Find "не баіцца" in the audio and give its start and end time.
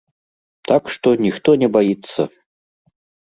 1.63-2.21